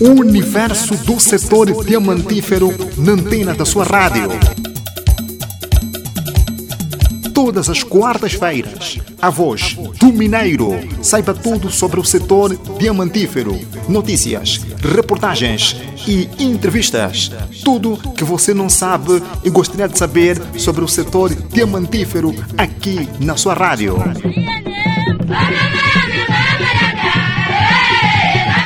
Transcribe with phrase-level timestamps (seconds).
[0.00, 4.28] O universo do setor diamantífero na antena da sua rádio.
[7.32, 10.72] Todas as quartas-feiras, a voz do Mineiro.
[11.00, 13.56] Saiba tudo sobre o setor diamantífero.
[13.88, 15.76] Notícias, reportagens
[16.08, 17.30] e entrevistas.
[17.64, 23.36] Tudo que você não sabe e gostaria de saber sobre o setor diamantífero aqui na
[23.36, 23.96] sua rádio.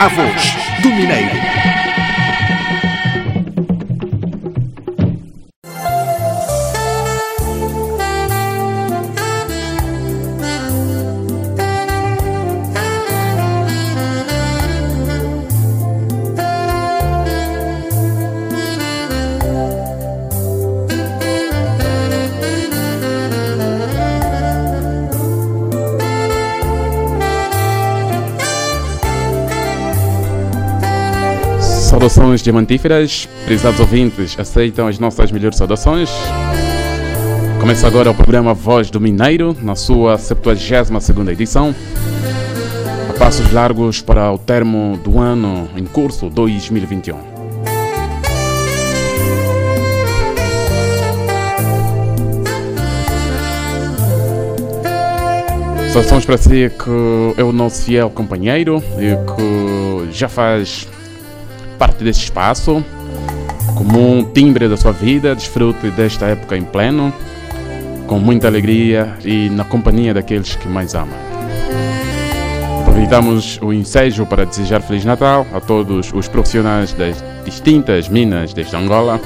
[0.00, 1.67] A voz Mineiro.
[32.08, 36.08] Saudações diamantíferas, prezados ouvintes, aceitam as nossas melhores saudações.
[37.60, 41.74] Começa agora o programa Voz do Mineiro, na sua 72 edição.
[43.10, 47.14] A passos largos para o termo do ano em curso 2021.
[55.92, 60.88] Saudações para si que é o nosso fiel companheiro e que já faz
[61.78, 62.84] parte desse espaço,
[63.74, 67.12] como um timbre da sua vida, desfrute desta época em pleno,
[68.06, 71.16] com muita alegria e na companhia daqueles que mais amam.
[72.80, 78.76] Aproveitamos o ensejo para desejar Feliz Natal a todos os profissionais das distintas minas desta
[78.76, 79.20] Angola.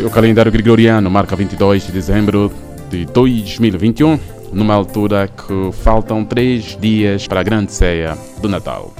[0.00, 2.52] O calendário gregoriano marca 22 de dezembro
[2.88, 4.18] de 2021,
[4.52, 8.94] numa altura que faltam três dias para a grande ceia do Natal.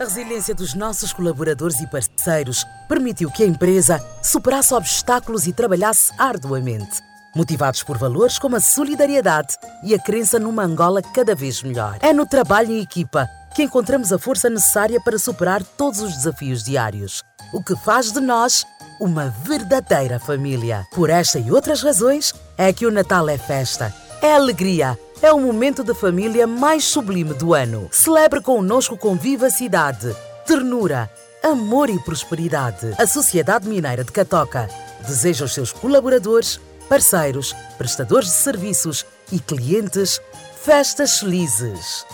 [0.00, 6.12] A resiliência dos nossos colaboradores e parceiros permitiu que a empresa superasse obstáculos e trabalhasse
[6.16, 7.00] arduamente,
[7.34, 11.98] motivados por valores como a solidariedade e a crença numa Angola cada vez melhor.
[12.00, 16.62] É no trabalho em equipa que encontramos a força necessária para superar todos os desafios
[16.62, 18.64] diários, o que faz de nós
[19.00, 20.86] uma verdadeira família.
[20.94, 23.92] Por esta e outras razões, é que o Natal é festa,
[24.22, 27.88] é alegria é o momento de família mais sublime do ano.
[27.90, 30.14] Celebre connosco com vivacidade,
[30.46, 31.10] ternura,
[31.42, 32.94] amor e prosperidade.
[32.98, 34.68] A Sociedade Mineira de Catoca
[35.06, 40.20] deseja aos seus colaboradores, parceiros, prestadores de serviços e clientes
[40.62, 42.04] festas felizes.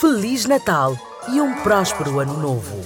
[0.00, 0.96] Feliz Natal
[1.32, 2.84] e um próspero Ano Novo.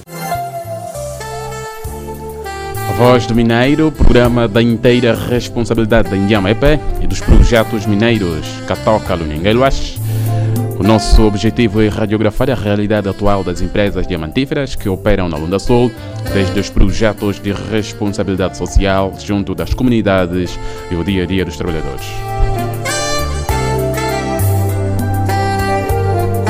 [2.97, 6.63] Voz do Mineiro, programa da inteira responsabilidade da Indiama EP
[7.01, 9.97] e dos projetos mineiros Catoca Luningueluas.
[10.79, 15.59] O nosso objetivo é radiografar a realidade atual das empresas diamantíferas que operam na Lunda
[15.59, 15.91] Sul,
[16.33, 20.57] desde os projetos de responsabilidade social junto das comunidades
[20.89, 22.05] e o dia a dia dos trabalhadores.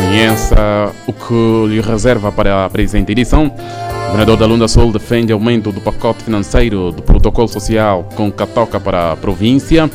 [0.09, 3.45] Conheça o que lhe reserva para a presente edição.
[3.45, 8.79] O governador da Lunda Sul defende aumento do pacote financeiro do protocolo social com Catoca
[8.79, 9.87] para a província.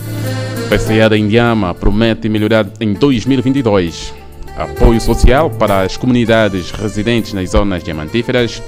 [0.69, 4.15] PCA da Indiama promete melhorar em 2022.
[4.57, 8.63] Apoio social para as comunidades residentes nas zonas diamantíferas.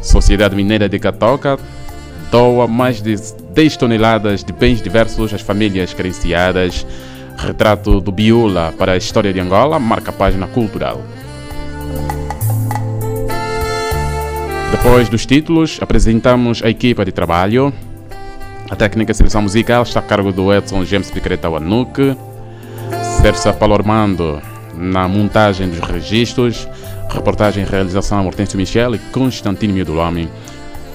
[0.00, 1.58] Sociedade Mineira de Catoca
[2.30, 3.16] doa mais de
[3.52, 6.86] 10 toneladas de bens diversos às famílias carenciadas.
[7.36, 11.02] Retrato do Biula para a história de Angola marca a página cultural.
[14.70, 17.72] Depois dos títulos, apresentamos a equipa de trabalho.
[18.70, 22.16] A técnica de seleção musical está a cargo do Edson James Picareta Wanuke,
[23.22, 24.42] Cersa Palormando
[24.76, 26.68] na montagem dos registros,
[27.08, 30.28] reportagem e realização Hortêncio Michel e Constantino Miodolami,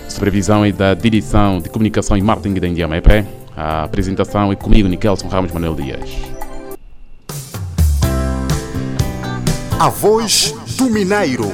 [0.08, 3.39] supervisão e da direção de comunicação e marketing da Indiama EP.
[3.62, 6.09] A apresentação é comigo, Nikelson Ramos Manuel Dias.
[9.78, 11.52] A voz do Mineiro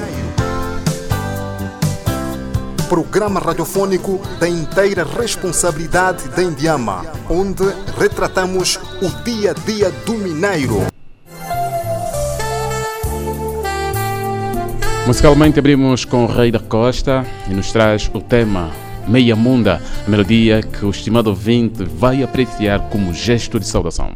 [2.88, 7.64] programa radiofônico da inteira responsabilidade da Indiama, onde
[7.98, 10.86] retratamos o dia a dia do mineiro.
[15.04, 18.70] Musicalmente abrimos com o Rei da Costa e nos traz o tema
[19.08, 24.10] Meia Munda, a melodia que o estimado ouvinte vai apreciar como gesto de saudação.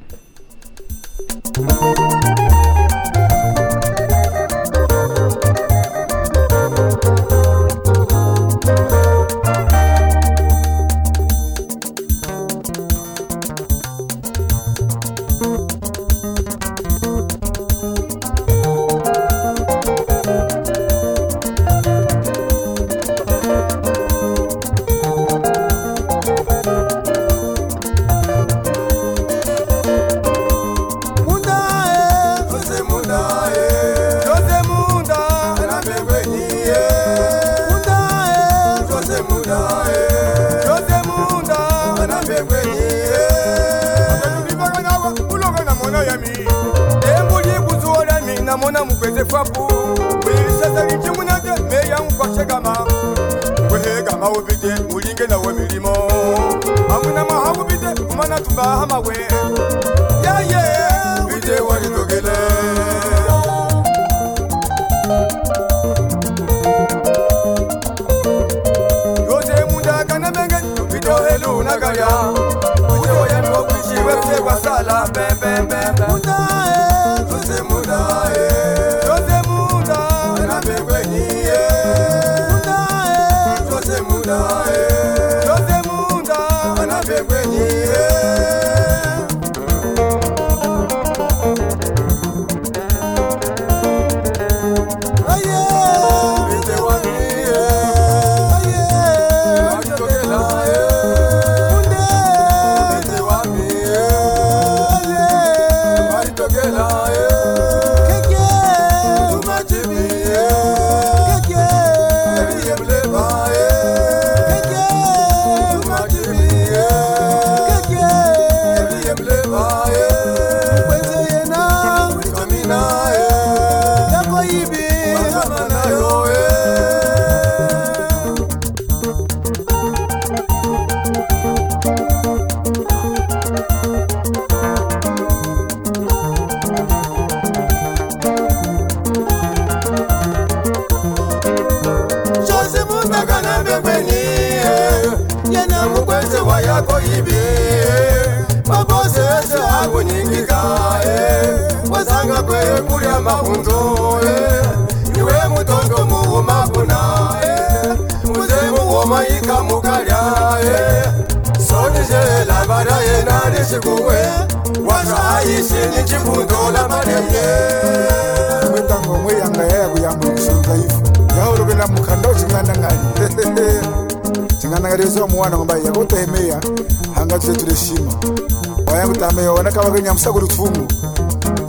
[180.32, 180.88] kuti tfumu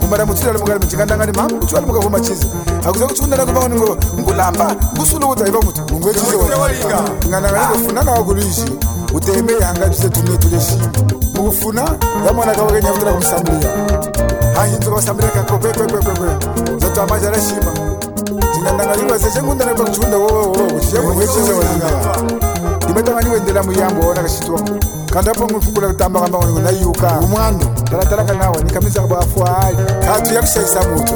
[0.00, 2.46] kumaramutsira lemugari muchikandangani mhamu kuchiwa lemugavo machizi
[2.84, 8.72] hakuza kuchikundana kuvaonengo ngulamba ngusulukudza iva muti ungwetizewainga ngananganitofunana wakulizhi
[9.14, 10.86] uteme yangabise tunetu leximo
[11.38, 11.82] ukufuna
[12.26, 13.70] yamwana kavakenyafutela kumusambuliya
[14.54, 16.28] hanyinzo kavasambuliya kakokwekwekwekwekwe
[16.78, 17.72] zatwa manja la xima
[18.52, 21.90] ndingandangalilwase xengundana kuva kuchikunda wowowo kuxiyekuwechizewainga
[22.84, 24.68] ndimetanganiwendela muyambo wona kaxitiwako
[25.12, 27.58] kandapongolikukula kutambaka maoneko nayuka umwano.
[27.90, 29.76] Talatalaka nawe nikamizaka bwafwali
[30.06, 31.14] katu yakusaisa mutu.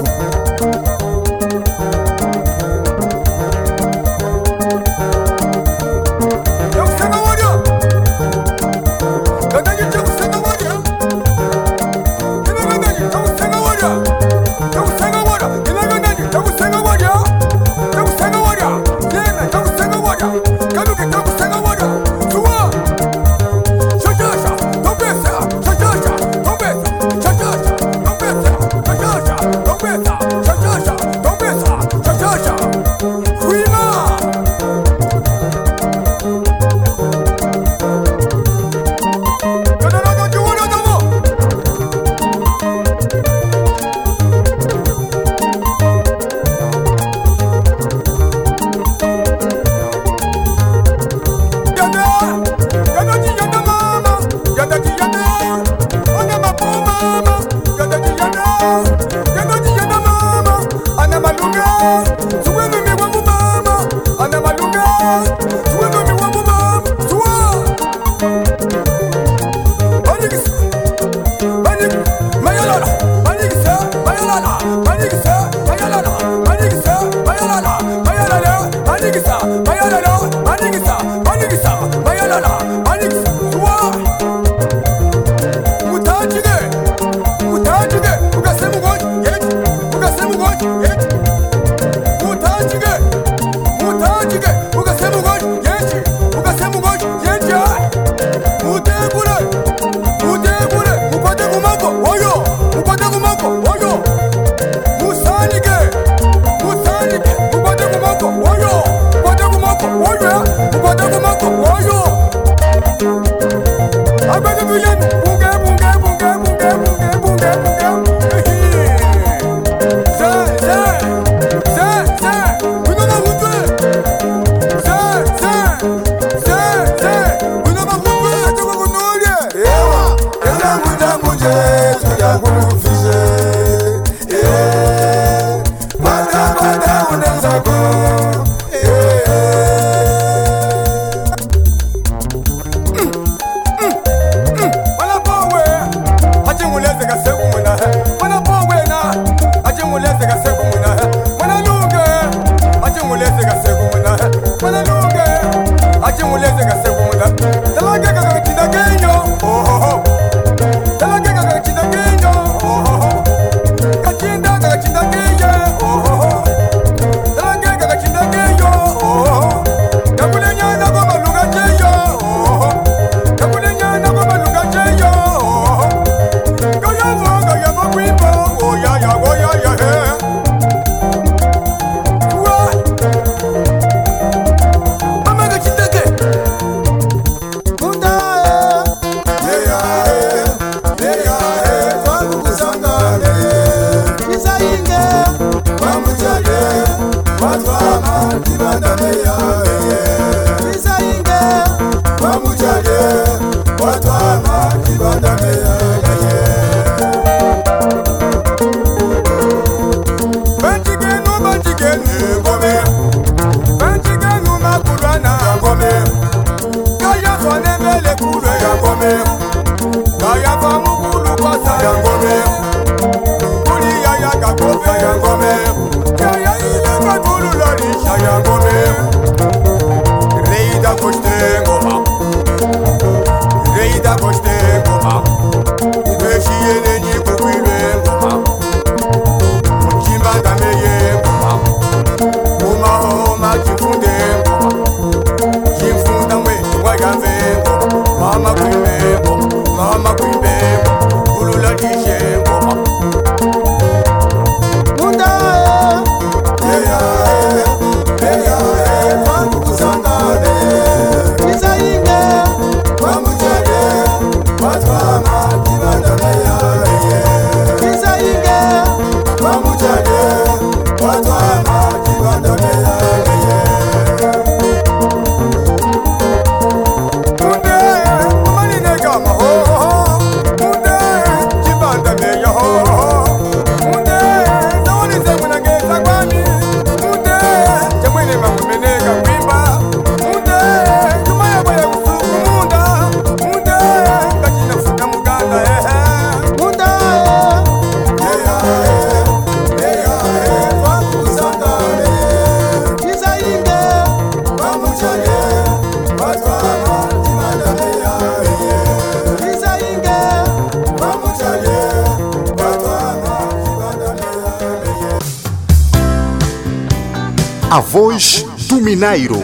[318.96, 319.42] Mineiro.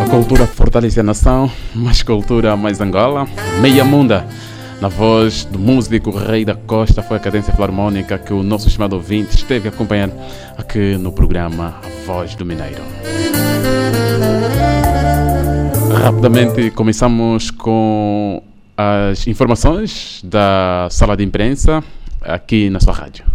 [0.00, 3.26] A cultura fortalece a nação, mais cultura, mais Angola.
[3.60, 4.24] Meia Munda.
[4.80, 8.94] Na voz do músico Rei da Costa, foi a cadência filarmônica que o nosso estimado
[8.94, 10.08] ouvinte esteve a acompanhar
[10.56, 12.82] aqui no programa A Voz do Mineiro.
[16.00, 18.40] Rapidamente começamos com
[18.76, 21.82] as informações da sala de imprensa
[22.22, 23.33] aqui na sua rádio.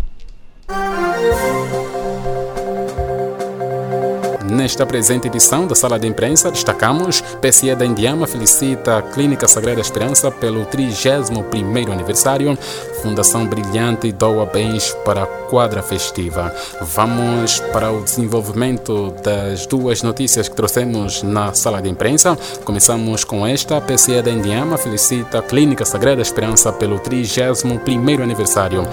[4.69, 9.81] Nesta presente edição da Sala de Imprensa, destacamos PSE da Indiama felicita a Clínica Sagrada
[9.81, 12.55] Esperança pelo 31º aniversário.
[13.01, 16.53] Fundação Brilhante doa bens para a quadra festiva.
[16.81, 22.37] Vamos para o desenvolvimento das duas notícias que trouxemos na Sala de Imprensa.
[22.63, 23.81] Começamos com esta.
[23.81, 28.83] PSE da Indiama felicita a Clínica Sagrada Esperança pelo 31º aniversário.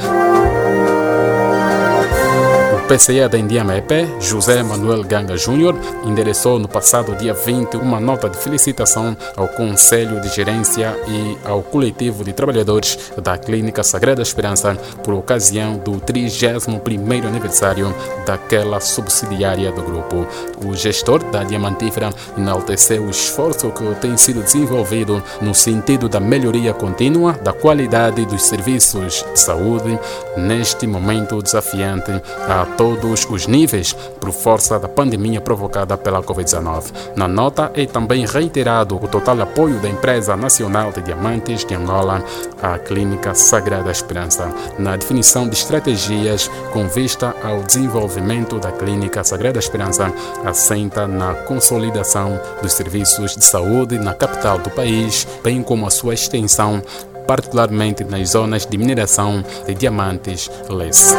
[2.88, 3.90] PCE da Indiana EP,
[4.20, 5.74] José Manuel Ganga Júnior,
[6.04, 11.62] endereçou no passado dia 20 uma nota de felicitação ao Conselho de Gerência e ao
[11.62, 17.92] coletivo de trabalhadores da Clínica Sagrada Esperança por ocasião do 31º aniversário
[18.24, 20.24] daquela subsidiária do grupo.
[20.64, 26.72] O gestor da Diamantífera enalteceu o esforço que tem sido desenvolvido no sentido da melhoria
[26.72, 29.98] contínua da qualidade dos serviços de saúde
[30.36, 32.12] neste momento desafiante
[32.48, 36.92] a todos os níveis por força da pandemia provocada pela Covid-19.
[37.16, 42.22] Na nota é também reiterado o total apoio da Empresa Nacional de Diamantes de Angola
[42.62, 49.58] à Clínica Sagrada Esperança na definição de estratégias com vista ao desenvolvimento da Clínica Sagrada
[49.58, 50.12] Esperança,
[50.44, 56.14] assenta na consolidação dos serviços de saúde na capital do país, bem como a sua
[56.14, 56.82] extensão
[57.26, 61.14] particularmente nas zonas de mineração de diamantes less.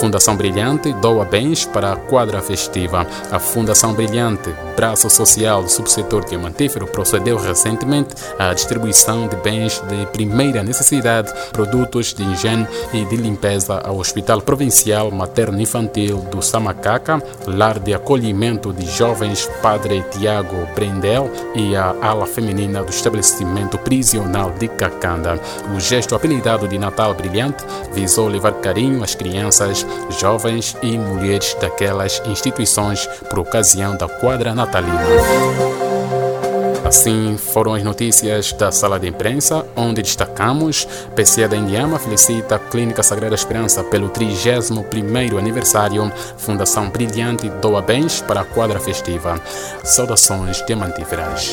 [0.00, 3.06] Fundação Brilhante doa bens para a quadra festiva.
[3.30, 10.06] A Fundação Brilhante, braço social do subsetor diamantífero, procedeu recentemente à distribuição de bens de
[10.06, 17.78] primeira necessidade, produtos de higiene e de limpeza ao Hospital Provincial Materno-Infantil do Samacaca, lar
[17.78, 24.66] de acolhimento de jovens Padre Tiago Brendel e a ala feminina do estabelecimento prisional de
[24.66, 25.38] Cacanda.
[25.76, 29.84] O gesto apelidado de Natal Brilhante visou levar carinho às crianças,
[30.18, 35.00] jovens e mulheres daquelas instituições por ocasião da quadra natalina.
[36.90, 42.58] Assim foram as notícias da sala de imprensa, onde destacamos PCA da Indiama felicita a
[42.58, 49.40] Clínica Sagrada Esperança pelo 31º aniversário, Fundação Brilhante doa bens para a quadra festiva.
[49.84, 51.52] Saudações diamantíferas.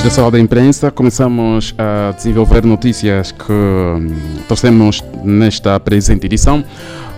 [0.00, 4.08] Depois da sala da imprensa, começamos a desenvolver notícias que hum,
[4.46, 6.64] trouxemos nesta presente edição.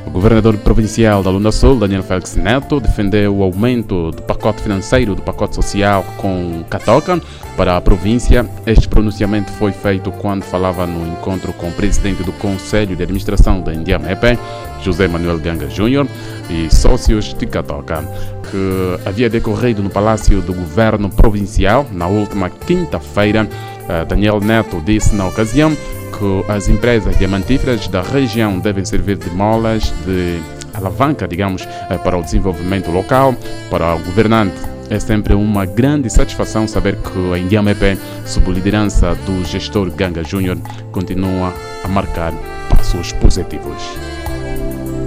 [0.07, 5.15] O governador provincial da Lunda Sul, Daniel Félix Neto, defendeu o aumento do pacote financeiro
[5.15, 7.21] do pacote social com Catoca
[7.57, 8.49] para a província.
[8.67, 13.61] Este pronunciamento foi feito quando falava no encontro com o presidente do Conselho de Administração
[13.61, 14.39] da Indiamepe,
[14.83, 16.07] José Manuel Ganga Júnior,
[16.51, 18.03] e sócios de Catoca,
[18.51, 23.49] que havia decorrido no Palácio do Governo Provincial na última quinta-feira.
[23.89, 29.31] Eh, Daniel Neto disse na ocasião que as empresas diamantíferas da região devem servir de
[29.31, 30.41] molas de
[30.75, 33.35] alavanca, digamos, eh, para o desenvolvimento local,
[33.71, 34.57] para o governante.
[34.91, 40.59] É sempre uma grande satisfação saber que a Indiamepe, sob liderança do gestor Ganga Júnior,
[40.91, 42.33] continua a marcar
[42.69, 43.83] passos positivos.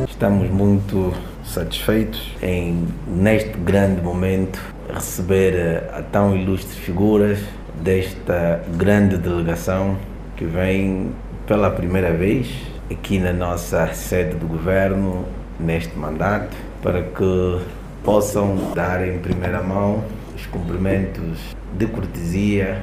[0.09, 4.59] Estamos muito satisfeitos em, neste grande momento,
[4.91, 7.39] receber eh, a tão ilustres figuras
[7.85, 9.95] desta grande delegação
[10.35, 11.11] que vem
[11.45, 12.51] pela primeira vez
[12.91, 15.23] aqui na nossa sede do governo
[15.59, 17.59] neste mandato para que
[18.03, 20.03] possam dar em primeira mão
[20.35, 22.81] os cumprimentos de cortesia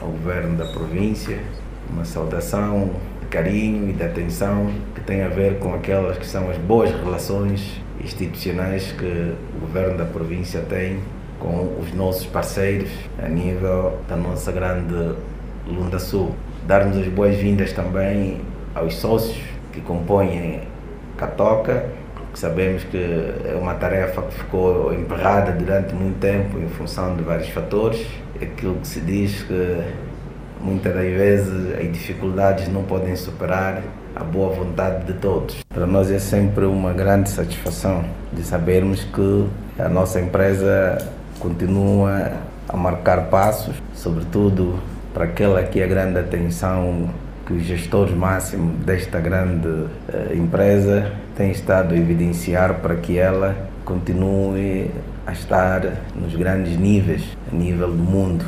[0.00, 1.38] ao governo da província,
[1.88, 6.50] uma saudação de carinho e de atenção que tem a ver com aquelas que são
[6.50, 10.98] as boas relações institucionais que o governo da província tem
[11.42, 15.14] com os nossos parceiros a nível da nossa grande
[15.66, 16.32] Lunda Sul
[16.66, 18.40] darmos as boas-vindas também
[18.74, 20.60] aos sócios que compõem
[21.16, 21.86] Catoca,
[22.32, 27.22] que sabemos que é uma tarefa que ficou emperrada durante muito tempo em função de
[27.22, 28.06] vários fatores.
[28.40, 29.82] Aquilo que se diz que
[30.60, 33.82] muitas das vezes as dificuldades não podem superar
[34.14, 35.58] a boa vontade de todos.
[35.68, 39.46] Para nós é sempre uma grande satisfação de sabermos que
[39.78, 40.98] a nossa empresa
[41.38, 42.32] continua
[42.68, 44.78] a marcar passos, sobretudo
[45.12, 47.10] para aquela que é a grande atenção
[47.46, 49.88] que os gestores máximos desta grande uh,
[50.34, 54.90] empresa têm estado a evidenciar para que ela continue
[55.26, 55.82] a estar
[56.14, 58.44] nos grandes níveis, a nível do mundo.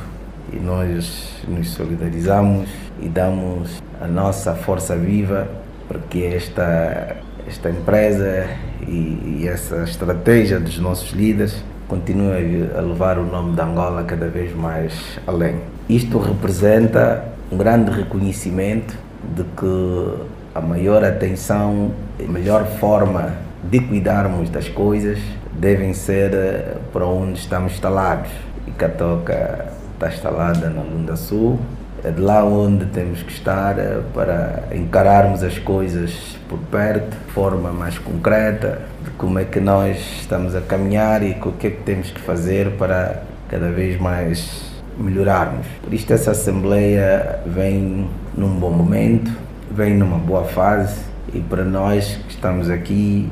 [0.53, 2.69] E nós nos solidarizamos
[3.01, 5.49] e damos a nossa força viva
[5.89, 7.17] para que esta,
[7.47, 8.47] esta empresa
[8.87, 14.29] e, e essa estratégia dos nossos líderes continue a levar o nome de Angola cada
[14.29, 15.57] vez mais além.
[15.89, 18.97] Isto representa um grande reconhecimento
[19.37, 20.15] de que
[20.55, 25.19] a maior atenção, a melhor forma de cuidarmos das coisas
[25.53, 28.31] devem ser eh, para onde estamos instalados.
[28.67, 31.59] E Catoca está instalada na Lunda Sul,
[32.05, 37.33] é de lá onde temos que estar eh, para encararmos as coisas por perto, de
[37.33, 41.71] forma mais concreta, de como é que nós estamos a caminhar e o que é
[41.71, 45.67] que temos que fazer para cada vez mais melhorarmos.
[45.83, 49.33] Por isto, essa Assembleia vem num bom momento,
[49.71, 51.01] vem numa boa fase
[51.33, 53.31] e para nós que estamos aqui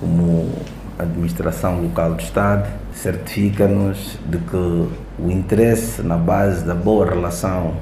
[0.00, 0.50] como
[0.98, 7.74] administração local do Estado, certifica-nos de que o interesse na base da boa relação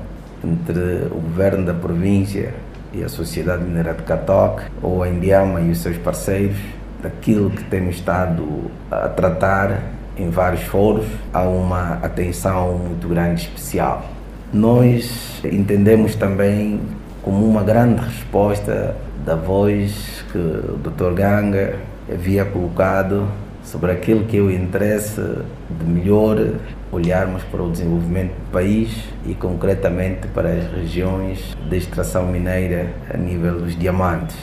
[0.45, 2.55] entre o governo da província
[2.93, 6.57] e a Sociedade Mineira de Catoque, ou a Indiama e os seus parceiros,
[7.03, 9.83] daquilo que temos estado a tratar
[10.17, 14.07] em vários foros, há uma atenção muito grande especial.
[14.53, 16.81] Nós entendemos também
[17.23, 21.13] como uma grande resposta da voz que o Dr.
[21.15, 21.75] Ganga
[22.11, 23.29] havia colocado
[23.65, 26.53] sobre aquilo que é o interesse de melhor
[26.93, 28.91] olharmos para o desenvolvimento do país
[29.27, 34.37] e concretamente para as regiões de extração mineira a nível dos diamantes.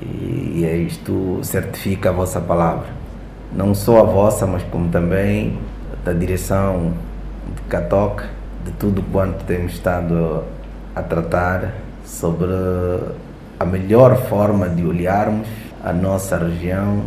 [0.00, 2.86] e é isto certifica a vossa palavra.
[3.52, 5.58] Não só a vossa, mas como também
[6.04, 6.94] da direção
[7.54, 8.22] de Catoc,
[8.64, 10.44] de tudo quanto temos estado
[10.94, 12.52] a tratar sobre
[13.58, 15.48] a melhor forma de olharmos
[15.82, 17.02] a nossa região,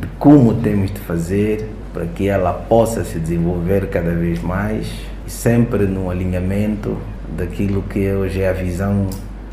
[0.00, 4.92] de como temos de fazer para que ela possa se desenvolver cada vez mais,
[5.28, 6.98] sempre no alinhamento
[7.36, 9.08] daquilo que hoje é a visão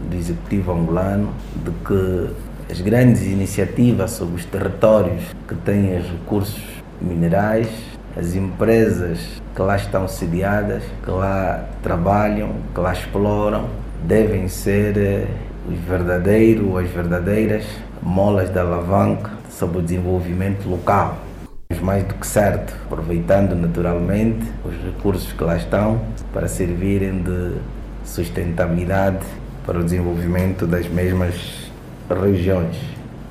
[0.09, 1.31] do Executivo angolano,
[1.63, 6.63] de que as grandes iniciativas sobre os territórios que têm os recursos
[6.99, 7.67] minerais,
[8.17, 9.19] as empresas
[9.55, 13.67] que lá estão sediadas, que lá trabalham, que lá exploram,
[14.03, 15.27] devem ser eh,
[15.69, 17.63] os verdadeiros ou as verdadeiras
[18.01, 21.30] molas da alavanca sobre o desenvolvimento local.
[21.79, 26.01] Mais do que certo, aproveitando naturalmente os recursos que lá estão
[26.33, 27.55] para servirem de
[28.03, 29.25] sustentabilidade
[29.65, 31.71] para o desenvolvimento das mesmas
[32.09, 32.75] regiões.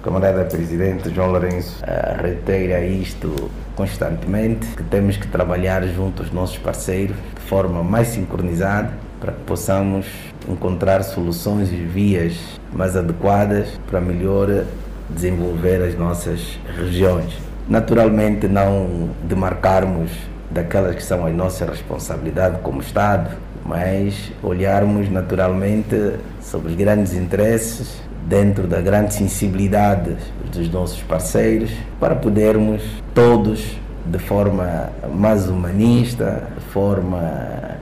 [0.03, 6.57] Camarada Presidente João Lourenço uh, reitera isto constantemente, que temos que trabalhar junto aos nossos
[6.59, 10.07] parceiros de forma mais sincronizada para que possamos
[10.48, 12.35] encontrar soluções e vias
[12.72, 14.64] mais adequadas para melhor
[15.11, 17.49] desenvolver as nossas regiões.
[17.70, 20.11] Naturalmente, não demarcarmos
[20.50, 23.30] daquelas que são as nossas responsabilidades como Estado,
[23.64, 30.16] mas olharmos naturalmente sobre os grandes interesses dentro da grande sensibilidade
[30.52, 32.83] dos nossos parceiros para podermos
[33.14, 37.76] todos de forma mais humanista, de forma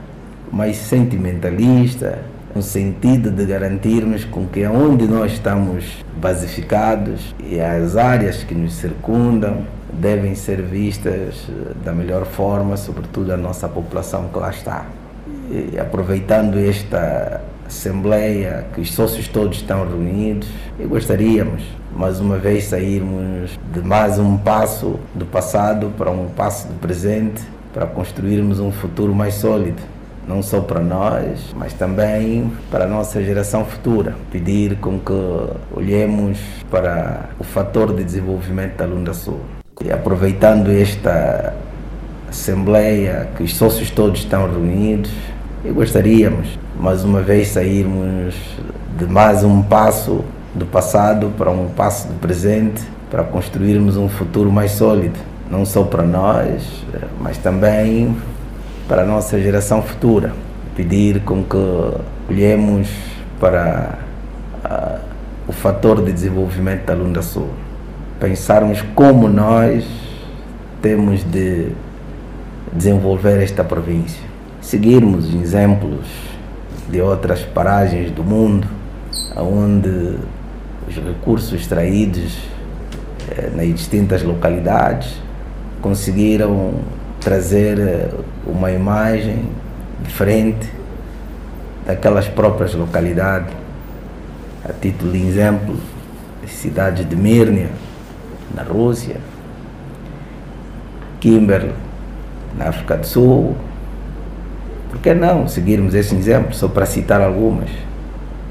[0.51, 2.19] mais sentimentalista,
[2.53, 8.73] no sentido de garantirmos com que onde nós estamos basificados e as áreas que nos
[8.73, 11.47] circundam devem ser vistas
[11.83, 14.85] da melhor forma, sobretudo a nossa população que lá está.
[15.49, 20.47] E aproveitando esta assembleia, que os sócios todos estão reunidos,
[20.79, 21.63] e gostaríamos
[21.95, 27.41] mais uma vez sairmos de mais um passo do passado para um passo do presente,
[27.73, 29.81] para construirmos um futuro mais sólido
[30.29, 34.15] não só para nós, mas também para a nossa geração futura.
[34.31, 35.11] Pedir com que
[35.75, 36.37] olhemos
[36.69, 39.39] para o fator de desenvolvimento da Lunda Sul.
[39.83, 41.53] E aproveitando esta
[42.29, 45.09] assembleia, que os sócios todos estão reunidos,
[45.63, 48.35] e gostaríamos, mais uma vez, sairmos
[48.97, 54.51] de mais um passo do passado para um passo do presente, para construirmos um futuro
[54.51, 55.17] mais sólido,
[55.49, 56.83] não só para nós,
[57.19, 58.17] mas também
[58.85, 60.33] para a nossa geração futura.
[60.75, 61.57] Pedir com que
[62.29, 62.89] olhemos
[63.39, 63.97] para
[64.65, 64.99] uh,
[65.47, 67.49] o fator de desenvolvimento da Lunda Sul.
[68.19, 69.85] Pensarmos como nós
[70.81, 71.71] temos de
[72.73, 74.21] desenvolver esta província.
[74.61, 76.05] Seguirmos exemplos
[76.89, 78.67] de outras paragens do mundo,
[79.37, 80.17] onde
[80.85, 82.37] os recursos extraídos
[83.31, 85.15] eh, nas distintas localidades
[85.81, 86.73] conseguiram
[87.21, 88.09] trazer eh,
[88.45, 89.45] uma imagem
[90.03, 90.69] diferente
[91.85, 93.53] daquelas próprias localidades.
[94.67, 95.77] A título de exemplo,
[96.43, 97.69] as cidades de Mírnia,
[98.55, 99.17] na Rússia,
[101.19, 101.73] Kimberley,
[102.57, 103.55] na África do Sul.
[104.89, 107.69] Por que não seguirmos esse exemplo, só para citar algumas?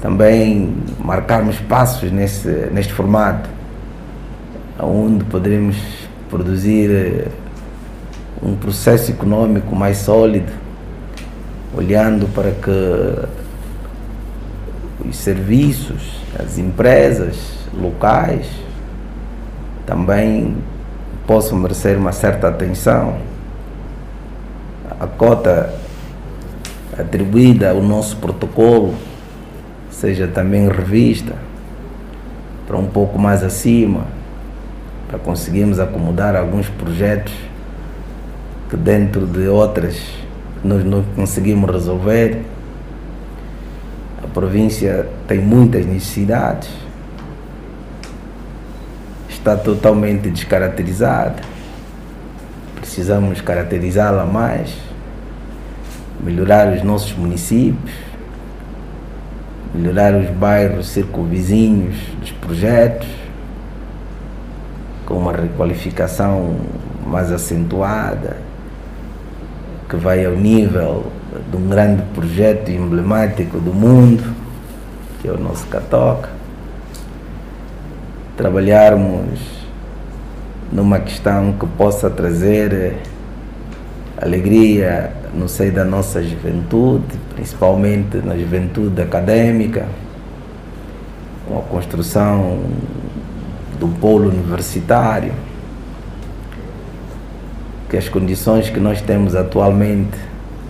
[0.01, 3.49] Também marcarmos passos nesse, neste formato,
[4.79, 5.75] onde poderemos
[6.29, 7.27] produzir eh,
[8.41, 10.51] um processo econômico mais sólido,
[11.75, 13.27] olhando para que
[15.09, 17.35] os serviços, as empresas
[17.73, 18.47] locais
[19.89, 20.55] também
[21.25, 23.17] possam merecer uma certa atenção.
[24.99, 25.73] A cota
[26.95, 28.93] atribuída ao nosso protocolo
[29.89, 31.33] seja também revista
[32.67, 34.05] para um pouco mais acima,
[35.07, 37.33] para conseguirmos acomodar alguns projetos
[38.69, 39.99] que dentro de outras
[40.63, 42.43] nós não conseguimos resolver.
[44.23, 46.69] A província tem muitas necessidades,
[49.39, 51.41] está totalmente descaracterizada.
[52.75, 54.77] Precisamos caracterizá-la mais,
[56.21, 57.93] melhorar os nossos municípios,
[59.73, 63.07] melhorar os bairros circunvizinhos dos projetos,
[65.05, 66.57] com uma requalificação
[67.07, 68.37] mais acentuada
[69.89, 71.11] que vai ao nível
[71.49, 74.23] de um grande projeto emblemático do mundo,
[75.19, 76.38] que é o nosso Catoca.
[78.39, 79.37] Trabalharmos
[80.71, 82.95] numa questão que possa trazer
[84.17, 89.85] alegria no seio da nossa juventude, principalmente na juventude acadêmica,
[91.45, 92.61] com a construção
[93.99, 95.33] polo universitário,
[97.89, 100.17] que as condições que nós temos atualmente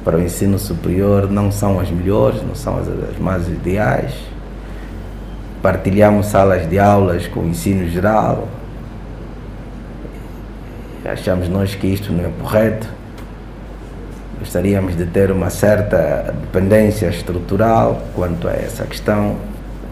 [0.04, 4.12] para o ensino superior não são as melhores, não são as mais ideais.
[5.62, 8.48] Partilhamos salas de aulas com o ensino geral.
[11.06, 12.88] Achamos nós que isto não é correto.
[14.40, 19.36] Gostaríamos de ter uma certa dependência estrutural quanto a essa questão.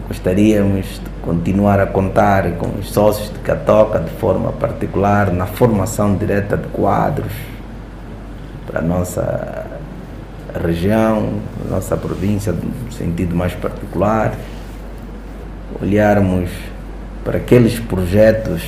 [0.06, 6.16] Gostaríamos de continuar a contar com os sócios de Catoca de forma particular na formação
[6.16, 7.32] direta de quadros
[8.66, 9.66] para a nossa
[10.64, 14.32] região, nossa província, no sentido mais particular.
[15.80, 16.50] Olharmos
[17.24, 18.62] para aqueles projetos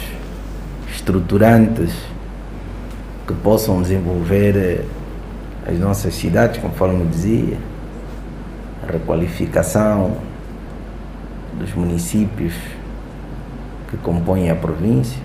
[0.95, 1.93] estruturantes
[3.27, 4.85] que possam desenvolver
[5.67, 7.57] as nossas cidades, conforme dizia,
[8.87, 10.19] a requalificação
[11.59, 12.55] dos municípios
[13.89, 15.21] que compõem a província.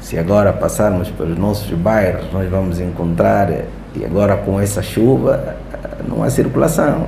[0.00, 3.50] Se agora passarmos pelos nossos bairros, nós vamos encontrar,
[3.94, 5.56] e agora com essa chuva,
[6.08, 7.06] não há circulação.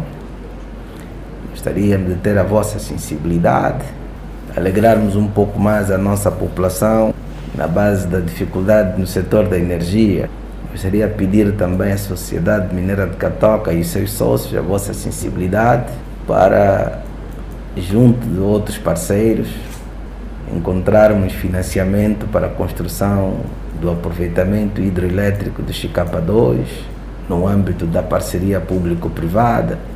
[1.65, 3.87] Gostaríamos de ter a vossa sensibilidade,
[4.55, 7.15] alegrarmos um pouco mais a nossa população
[7.55, 10.29] na base da dificuldade no setor da energia.
[10.71, 15.91] Gostaria de pedir também à Sociedade Mineira de Catoca e seus sócios a vossa sensibilidade
[16.27, 17.01] para,
[17.79, 19.49] junto de outros parceiros,
[20.55, 23.39] encontrarmos financiamento para a construção
[23.81, 26.69] do aproveitamento hidroelétrico do Chicapa 2,
[27.27, 29.94] no âmbito da parceria público-privada.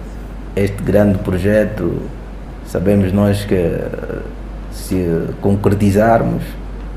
[0.61, 2.03] Este grande projeto,
[2.66, 3.79] sabemos nós que
[4.73, 5.07] se
[5.40, 6.42] concretizarmos,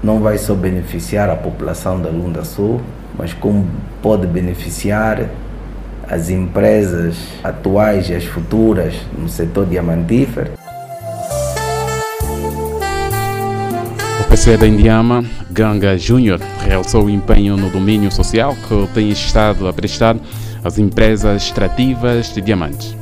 [0.02, 2.82] não vai só beneficiar a população da Lunda Sul,
[3.16, 3.68] mas como
[4.02, 5.30] pode beneficiar
[6.10, 10.54] as empresas atuais e as futuras no setor diamantífero.
[14.22, 19.68] O PC da Indiama, Ganga Júnior, realçou o empenho no domínio social que tem estado
[19.68, 20.16] a prestar
[20.64, 23.01] às empresas extrativas de diamantes.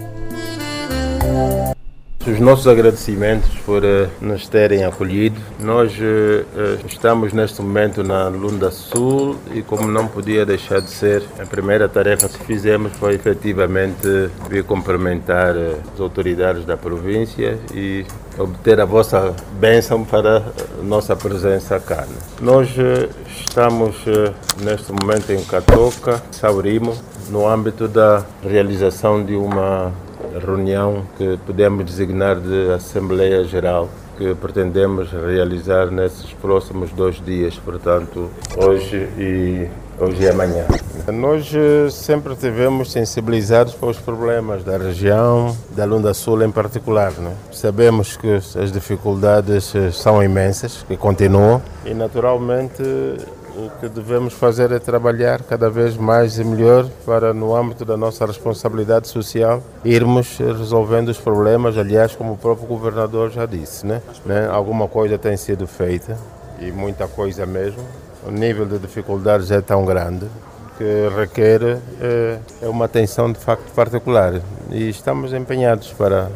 [2.28, 5.40] Os nossos agradecimentos por uh, nos terem acolhido.
[5.58, 10.90] Nós uh, uh, estamos neste momento na Lunda Sul e, como não podia deixar de
[10.90, 15.56] ser, a primeira tarefa que fizemos foi efetivamente vir cumprimentar
[15.94, 18.06] as autoridades da província e
[18.38, 20.44] obter a vossa bênção para
[20.80, 22.06] a nossa presença cá.
[22.42, 22.70] Nós
[23.40, 23.96] estamos
[24.62, 26.96] neste momento em Catoca, Saurimo,
[27.30, 29.92] no âmbito da realização de uma
[30.38, 33.90] reunião que podemos designar de Assembleia Geral
[34.20, 39.66] que pretendemos realizar nesses próximos dois dias, portanto, hoje e
[39.98, 40.66] hoje e amanhã.
[41.08, 41.50] Nós
[41.94, 47.14] sempre tivemos sensibilizados para os problemas da região, da Lunda Sul em particular.
[47.14, 47.34] Né?
[47.54, 52.84] Sabemos que as dificuldades são imensas, que continuam, e naturalmente
[53.66, 57.98] o que devemos fazer é trabalhar cada vez mais e melhor para, no âmbito da
[57.98, 61.78] nossa responsabilidade social, irmos resolvendo os problemas.
[61.78, 64.02] Aliás, como o próprio governador já disse, né?
[64.26, 64.48] né?
[64.50, 66.18] Alguma coisa tem sido feita
[66.60, 67.84] e muita coisa mesmo.
[68.26, 70.26] O nível de dificuldades é tão grande
[70.78, 71.62] que requer
[72.02, 74.42] é, é uma atenção de facto particular
[74.72, 76.32] e estamos empenhados para,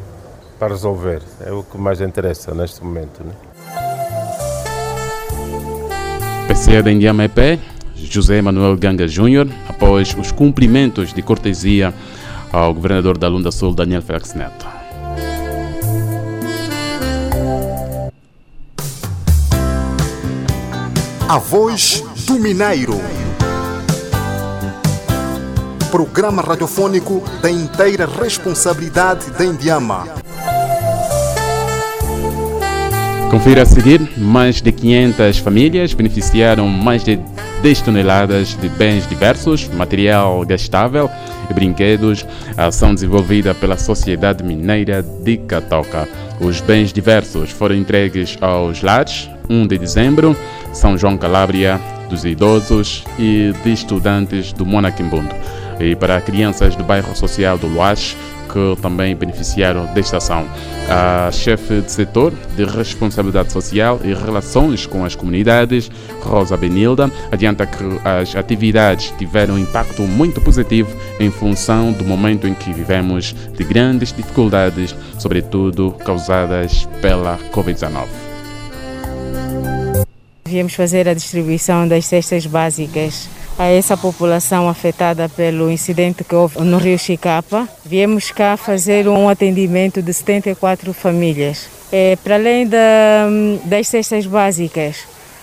[0.60, 1.22] para resolver.
[1.46, 3.24] É o que mais interessa neste momento.
[3.24, 3.34] Né?
[6.47, 7.60] PCE da Indiama EP,
[7.95, 11.93] José Manuel Ganga Júnior, após os cumprimentos de cortesia
[12.51, 14.65] ao governador da Lunda Sul, Daniel Felix Neto.
[21.27, 22.99] A voz do Mineiro.
[25.89, 30.23] Programa radiofônico da inteira responsabilidade da Indiama.
[33.34, 37.19] Confira a seguir, mais de 500 famílias beneficiaram mais de
[37.63, 41.10] 10 toneladas de bens diversos, material gastável
[41.50, 42.24] e brinquedos,
[42.56, 46.08] a ação desenvolvida pela Sociedade Mineira de Catoca.
[46.39, 50.38] Os bens diversos foram entregues aos lares 1 de dezembro,
[50.72, 55.34] São João Calabria, dos idosos e de estudantes do Monaquimbundo.
[55.80, 58.16] E para crianças do bairro social do Luache,
[58.54, 60.48] que também beneficiaram desta ação.
[60.88, 65.90] A chefe de setor de responsabilidade social e relações com as comunidades,
[66.22, 72.48] Rosa Benilda, adianta que as atividades tiveram um impacto muito positivo em função do momento
[72.48, 78.06] em que vivemos de grandes dificuldades, sobretudo causadas pela Covid-19.
[80.46, 86.60] Viemos fazer a distribuição das cestas básicas a essa população afetada pelo incidente que houve
[86.62, 87.68] no Rio Chicapa.
[87.86, 91.68] Viemos cá fazer um atendimento de 74 famílias.
[91.92, 93.28] É, para além da,
[93.66, 94.98] das cestas básicas,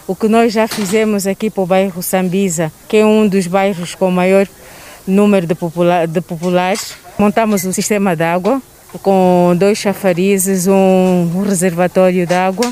[0.06, 3.94] o que nós já fizemos aqui para o bairro Sambiza, que é um dos bairros
[3.94, 4.48] com maior
[5.06, 8.60] número de, popula de populares, montamos um sistema de água
[9.02, 12.68] com dois chafarizes, um, um reservatório de água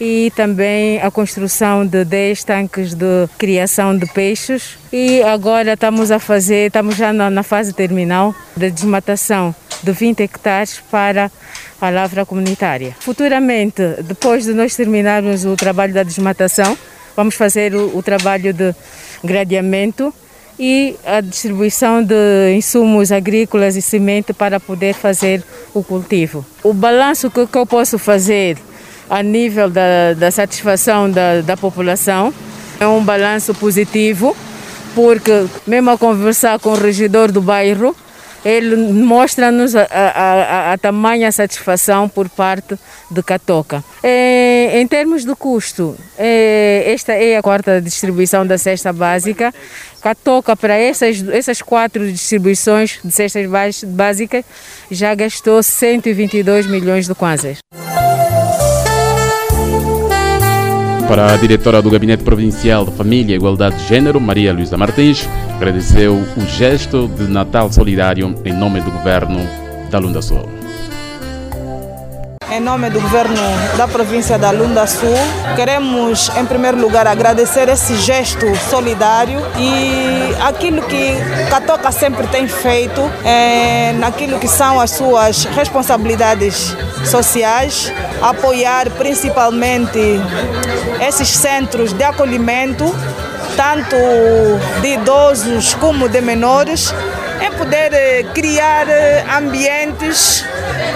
[0.00, 4.78] e também a construção de 10 tanques de criação de peixes.
[4.92, 10.80] E agora estamos a fazer, estamos já na, fase terminal da desmatação de 20 hectares
[10.90, 11.30] para
[11.80, 12.94] a lavra comunitária.
[13.00, 16.76] Futuramente, depois de nós terminarmos o trabalho da desmatação,
[17.16, 18.74] vamos fazer o, o trabalho de
[19.22, 20.12] gradeamento
[20.58, 26.44] e a distribuição de insumos agrícolas e semente para poder fazer o cultivo.
[26.64, 28.58] O balanço que, que eu posso fazer
[29.08, 32.32] a nível da, da satisfação da, da população
[32.80, 34.36] é um balanço positivo,
[34.94, 37.94] porque mesmo a conversar com o regidor do bairro,
[38.44, 40.22] ele mostra-nos a, a,
[40.70, 42.78] a, a, tamanha satisfação por parte
[43.10, 43.82] de Catoca.
[44.02, 49.52] É, em termos de custo, é, esta é a quarta distribuição da cesta básica.
[50.00, 53.44] Catoca, para essas, essas quatro distribuições de cestas
[53.84, 54.44] básicas,
[54.90, 57.58] já gastou 122 milhões de kwanzas.
[61.08, 65.26] Para a diretora do Gabinete Provincial de Família e Igualdade de Gênero, Maria Luísa Martins,
[65.56, 69.40] agradeceu o gesto de Natal solidário em nome do governo
[69.90, 70.57] da Lunda Sul.
[72.50, 73.36] Em nome do governo
[73.76, 75.14] da província da Lunda Sul,
[75.54, 81.12] queremos, em primeiro lugar, agradecer esse gesto solidário e aquilo que
[81.50, 89.98] Catoca sempre tem feito é, naquilo que são as suas responsabilidades sociais, apoiar principalmente
[91.06, 92.84] esses centros de acolhimento,
[93.56, 93.96] tanto
[94.80, 96.94] de idosos como de menores,
[97.40, 98.86] em poder criar
[99.36, 100.44] ambientes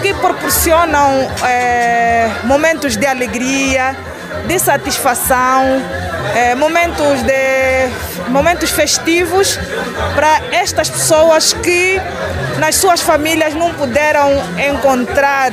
[0.00, 3.96] que proporcionam é, momentos de alegria,
[4.46, 5.64] de satisfação,
[6.34, 9.58] é, momentos, de, momentos festivos
[10.14, 12.00] para estas pessoas que
[12.58, 14.30] nas suas famílias não puderam
[14.70, 15.52] encontrar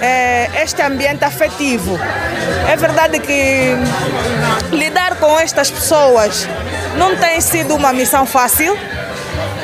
[0.00, 1.98] é, este ambiente afetivo.
[2.70, 3.74] É verdade que
[4.72, 6.46] lidar com estas pessoas
[6.96, 8.76] não tem sido uma missão fácil,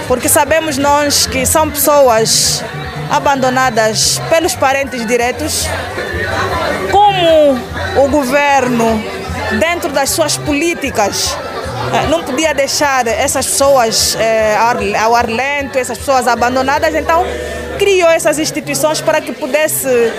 [0.07, 2.63] porque sabemos nós que são pessoas
[3.11, 5.67] abandonadas pelos parentes diretos.
[6.91, 7.59] Como
[8.05, 9.03] o governo,
[9.59, 11.37] dentro das suas políticas,
[12.09, 14.17] não podia deixar essas pessoas
[15.01, 17.25] ao ar lento, essas pessoas abandonadas, então
[17.79, 20.13] criou essas instituições para que pudesse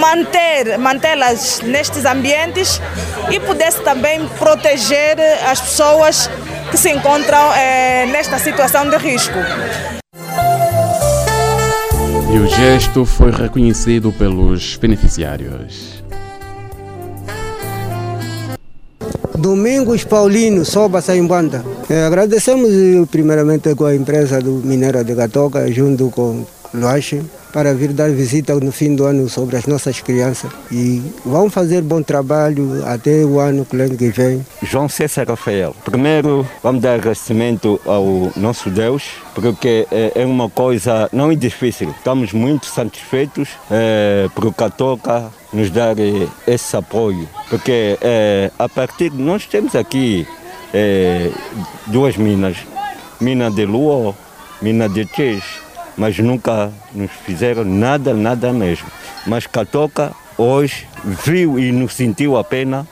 [0.00, 2.80] manter mantê-las nestes ambientes
[3.30, 5.16] e pudesse também proteger
[5.48, 6.30] as pessoas
[6.70, 9.38] que se encontram é, nesta situação de risco.
[12.32, 16.02] E o gesto foi reconhecido pelos beneficiários.
[19.38, 21.64] Domingos Paulino, Soba Saimbanda.
[21.88, 22.68] É, agradecemos
[23.10, 26.44] primeiramente com a empresa do Mineiro de Gatoca, junto com
[26.74, 27.22] Luache,
[27.56, 30.50] para vir dar visita no fim do ano sobre as nossas crianças.
[30.70, 34.44] E vão fazer bom trabalho até o ano que vem.
[34.62, 35.74] João César Rafael.
[35.82, 41.94] Primeiro, vamos dar agradecimento ao nosso Deus, porque é uma coisa não difícil.
[41.96, 45.96] Estamos muito satisfeitos é, por Catoca nos dar
[46.46, 50.28] esse apoio, porque é, a partir de nós temos aqui
[50.74, 51.30] é,
[51.86, 52.58] duas minas,
[53.18, 54.14] mina de Lua,
[54.60, 55.64] mina de Tchês,
[55.96, 58.86] mas nunca nos fizeram nada, nada mesmo.
[59.26, 60.86] Mas Catoca hoje
[61.24, 62.86] viu e nos sentiu a pena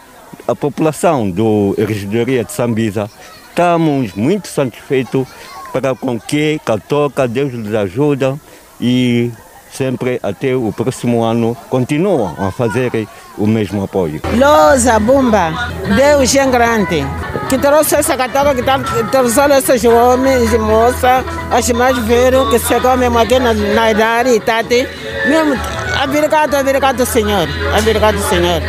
[0.46, 3.10] a população do Regidoria de Sambiza.
[3.48, 5.26] Estamos muito satisfeitos
[5.72, 8.38] para com que Catoca, Deus lhes ajuda
[8.80, 9.30] e
[9.74, 14.20] sempre até o próximo ano continuam a fazer o mesmo apoio.
[14.38, 15.52] Loza Bumba,
[15.96, 17.04] Deus é grande,
[17.48, 18.62] que trouxe essa catoca, que
[19.10, 24.38] trouxe esses homens e moças, as mais velhos, que chegou mesmo aqui na, na idade,
[24.40, 24.86] tati,
[25.26, 25.60] mesmo,
[26.02, 28.62] obrigado, obrigado Senhor, obrigado Senhor.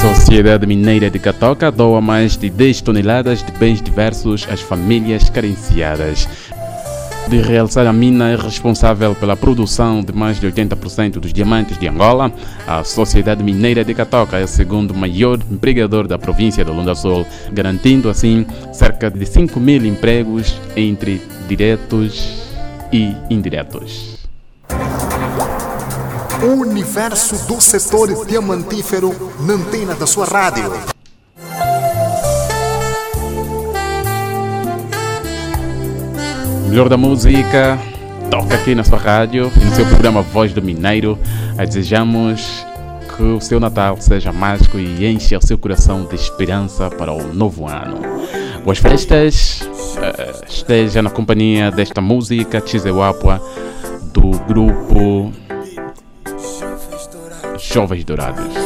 [0.00, 6.26] Sociedade Mineira de Catoca doa mais de 10 toneladas de bens diversos às famílias carenciadas
[7.30, 11.86] de realçar a mina é responsável pela produção de mais de 80% dos diamantes de
[11.86, 12.32] Angola.
[12.66, 17.24] A Sociedade Mineira de Catoca é o segundo maior empregador da província do Lunda Sul,
[17.52, 22.50] garantindo assim cerca de 5 mil empregos entre diretos
[22.92, 24.18] e indiretos.
[26.42, 29.14] O universo do setor diamantífero
[29.46, 30.99] na antena da sua rádio.
[36.70, 37.76] Melhor da música,
[38.30, 41.18] toca aqui na sua rádio e no seu programa Voz do Mineiro.
[41.56, 42.64] Desejamos
[43.16, 47.34] que o seu Natal seja mágico e encha o seu coração de esperança para o
[47.34, 47.98] novo ano.
[48.64, 49.62] Boas festas,
[49.96, 53.42] uh, esteja na companhia desta música Chizewapwa
[54.14, 55.32] do grupo
[57.58, 58.59] Jovens Dourados.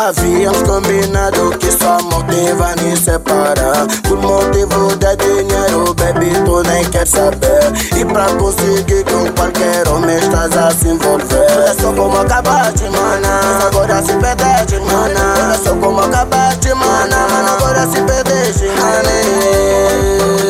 [0.00, 6.82] Havíamos combinado que só morte vai nos separar Por motivo de dinheiro, baby, tu nem
[6.86, 7.70] quer saber.
[7.94, 11.46] E pra conseguir com qualquer homem estás a se envolver.
[11.54, 13.66] Olha só como acabaste, mana.
[13.66, 15.34] Agora se perdeste, mana.
[15.34, 17.26] Olha só como acabaste, Mana,
[17.58, 20.49] agora se perdeste, mana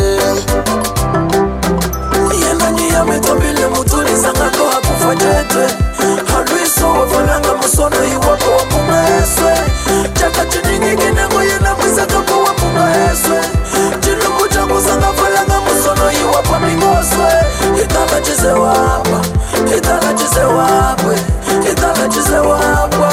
[17.01, 19.21] mingoswe itala chisewapwa
[19.77, 21.17] itala chisewapwe
[21.73, 23.10] itala chisewapwa powa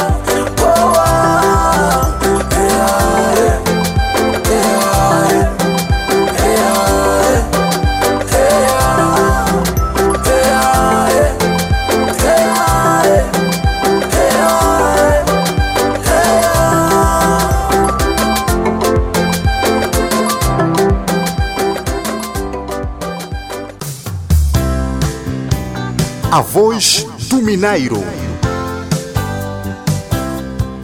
[26.59, 28.03] voz do Mineiro.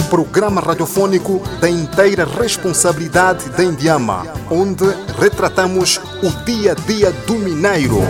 [0.07, 4.85] Programa radiofônico da inteira responsabilidade da Indiama, onde
[5.19, 8.01] retratamos o dia a dia do Mineiro.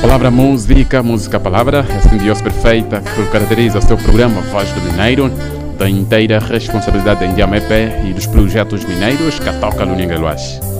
[0.00, 4.80] Palavra música, música palavra, é a simbiose perfeita que caracteriza o seu programa Voz do
[4.80, 5.30] Mineiro,
[5.76, 7.70] da inteira responsabilidade da Indiama EP
[8.08, 10.75] e dos projetos mineiros que toca no Ningaluash.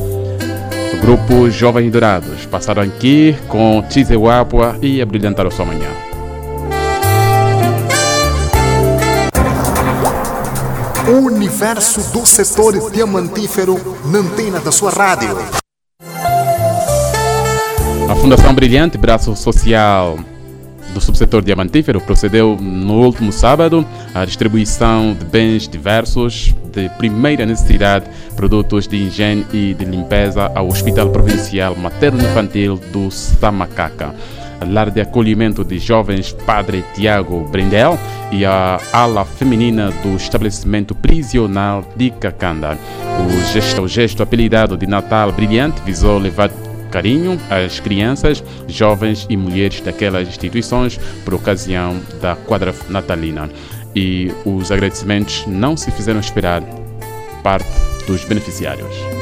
[0.96, 5.88] O grupo Jovens Dourados passaram aqui com Chizewapwa e a brilhantar a sua manhã.
[11.08, 15.36] O universo do setor diamantífero na antena da sua rádio.
[18.10, 20.18] A Fundação Brilhante, braço social
[20.96, 28.06] do subsetor diamantífero, procedeu no último sábado à distribuição de bens diversos de primeira necessidade,
[28.34, 34.14] produtos de higiene e de limpeza ao Hospital Provincial Materno-Infantil do Samacaca.
[34.66, 37.98] Lar de acolhimento de jovens Padre Tiago Brindel
[38.32, 42.78] e a ala feminina do estabelecimento prisional de Cacanda.
[43.20, 46.48] O gesto, o gesto apelidado de Natal Brilhante visou levar
[46.96, 53.50] carinho às crianças, jovens e mulheres daquelas instituições por ocasião da quadra natalina.
[53.94, 56.62] E os agradecimentos não se fizeram esperar
[57.42, 57.68] parte
[58.06, 59.15] dos beneficiários.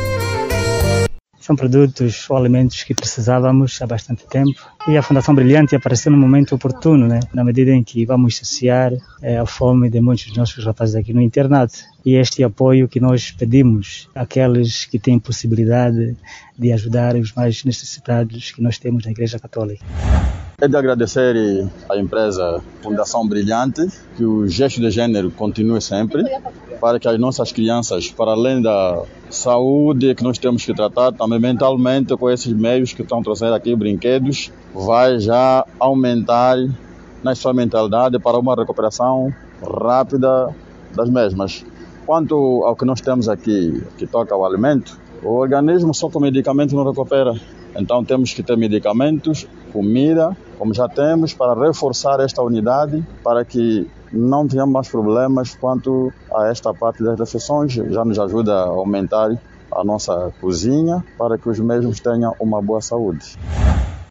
[1.44, 6.16] São produtos ou alimentos que precisávamos há bastante tempo e a Fundação Brilhante apareceu no
[6.16, 7.20] momento oportuno, né?
[7.34, 11.12] na medida em que vamos saciar é, a fome de muitos dos nossos rapazes aqui
[11.12, 11.74] no internato.
[12.02, 16.16] E este apoio que nós pedimos àqueles que têm possibilidade
[16.58, 19.84] de ajudar os mais necessitados que nós temos na Igreja Católica.
[20.64, 21.36] É de agradecer
[21.90, 23.86] à empresa Fundação Brilhante
[24.16, 26.24] que o gesto de gênero continue sempre
[26.80, 31.38] para que as nossas crianças, para além da saúde que nós temos que tratar, também
[31.38, 36.56] mentalmente com esses meios que estão trazendo aqui, brinquedos, vai já aumentar
[37.22, 40.48] na sua mentalidade para uma recuperação rápida
[40.94, 41.62] das mesmas.
[42.06, 46.74] Quanto ao que nós temos aqui, que toca ao alimento, o organismo só com medicamento
[46.74, 47.34] não recupera.
[47.76, 53.90] Então temos que ter medicamentos, comida, como já temos, para reforçar esta unidade, para que
[54.12, 57.72] não tenhamos mais problemas quanto a esta parte das refeições.
[57.72, 59.36] Já nos ajuda a aumentar
[59.72, 63.36] a nossa cozinha para que os mesmos tenham uma boa saúde.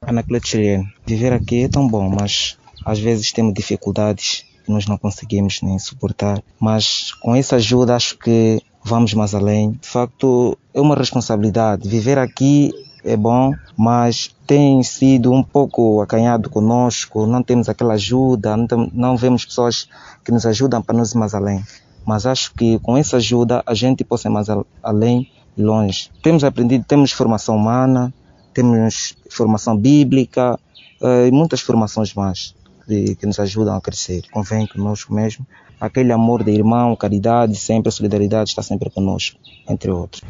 [0.06, 4.98] Anacleto Chileno, viver aqui é tão bom, mas às vezes temos dificuldades que nós não
[4.98, 6.44] conseguimos nem suportar.
[6.60, 9.72] Mas com essa ajuda acho que vamos mais além.
[9.72, 11.88] De facto, é uma responsabilidade.
[11.88, 12.72] Viver aqui
[13.04, 18.92] é bom, mas tem sido um pouco acanhado conosco, não temos aquela ajuda, não, tem,
[18.94, 19.88] não vemos pessoas
[20.24, 21.64] que nos ajudam para nos ir mais além.
[22.06, 24.48] Mas acho que com essa ajuda a gente possa ir mais
[24.82, 26.10] além e longe.
[26.22, 28.14] Temos aprendido, temos formação humana,
[28.54, 30.60] temos formação bíblica
[31.02, 34.24] uh, e muitas formações mais que nos ajudam a crescer.
[34.32, 35.48] Convém conosco mesmo.
[35.80, 40.22] Aquele amor de irmão, caridade, sempre a solidariedade está sempre conosco, entre outros.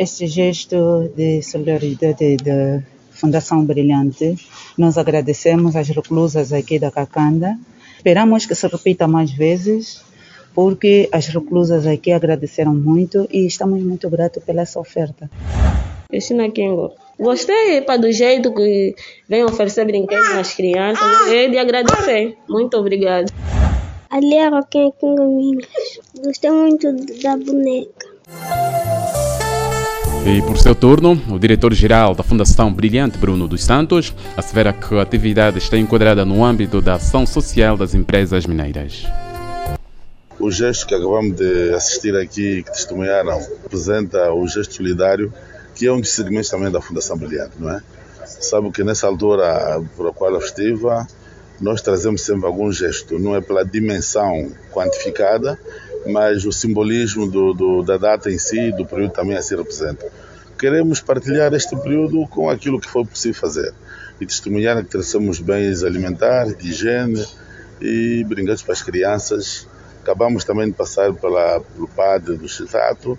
[0.00, 4.34] Este gesto de solidariedade da Fundação Brilhante,
[4.78, 7.54] nós agradecemos às reclusas aqui da Cacanda.
[7.98, 10.02] Esperamos que se repita mais vezes,
[10.54, 15.30] porque as reclusas aqui agradeceram muito e estamos muito gratos pela essa oferta.
[16.08, 16.92] Cristina Kingo.
[17.18, 18.94] Gostei pá, do jeito que
[19.28, 21.28] vem oferecer brinquedos às crianças.
[21.30, 22.38] É de agradecer.
[22.48, 23.30] Muito obrigado.
[24.08, 25.68] Ali é Roquinha Kingo Mingas.
[26.24, 26.90] Gostei muito
[27.22, 28.09] da boneca.
[30.26, 35.02] E por seu turno, o diretor-geral da Fundação Brilhante, Bruno dos Santos, assevera que a
[35.02, 39.06] atividade está enquadrada no âmbito da ação social das empresas mineiras.
[40.38, 45.32] O gesto que acabamos de assistir aqui, que testemunharam, representa o gesto solidário,
[45.74, 47.82] que é um dos segmentos também da Fundação Brilhante, não é?
[48.26, 50.86] Sabe que nessa altura por a qual eu estive,
[51.60, 55.58] nós trazemos sempre algum gesto, não é pela dimensão quantificada,
[56.06, 60.10] mas o simbolismo do, do, da data em si, do período também assim representa.
[60.58, 63.72] Queremos partilhar este período com aquilo que foi possível fazer
[64.20, 67.24] e testemunhar que trouxemos bens alimentares, de higiene
[67.80, 69.66] e brinquedos para as crianças.
[70.02, 73.18] Acabamos também de passar pela, pelo padre do Chitato,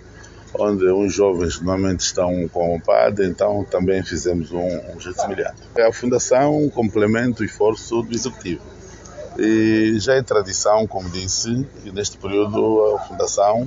[0.54, 4.60] onde uns jovens normalmente estão com o padre, então também fizemos um,
[4.94, 5.62] um jeito semelhante.
[5.74, 8.62] É a fundação um complemento e esforço do executivo.
[9.38, 13.66] E já é tradição, como disse, neste período a fundação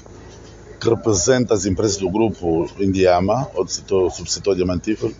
[0.80, 5.16] que representa as empresas do grupo Indiama, ou do setor, subsetor diamantífero,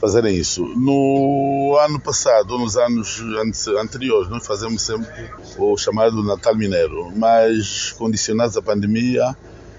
[0.00, 0.64] fazerem isso.
[0.76, 3.20] No ano passado, nos anos
[3.80, 9.36] anteriores, nós fazemos sempre o chamado Natal Mineiro, mas condicionados à pandemia,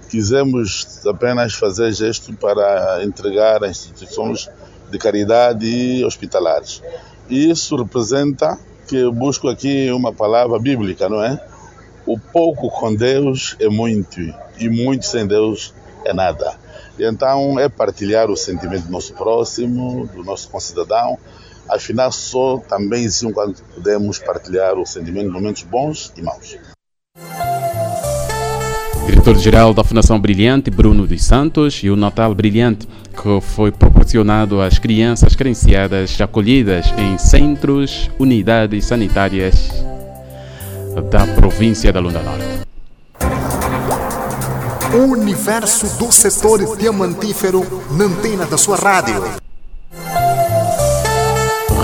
[0.10, 4.50] quisemos apenas fazer gesto para entregar a instituições
[4.90, 6.82] de caridade e hospitalares.
[7.30, 8.60] E isso representa
[8.94, 11.44] que eu busco aqui uma palavra bíblica, não é?
[12.06, 14.20] O pouco com Deus é muito
[14.60, 15.74] e muito sem Deus
[16.06, 16.60] é nada.
[17.00, 21.18] E então é partilhar o sentimento do nosso próximo, do nosso concidadão.
[21.68, 26.56] Afinal, só também sim quando podemos partilhar o sentimento de momentos bons e maus.
[29.06, 34.80] Diretor-geral da Fundação Brilhante, Bruno dos Santos, e o Natal Brilhante, que foi proporcionado às
[34.80, 39.70] crianças carenciadas acolhidas em centros, unidades sanitárias
[41.10, 42.64] da província da Lunda Norte.
[44.94, 47.66] O universo do setor diamantífero
[47.98, 49.24] na antena da sua rádio.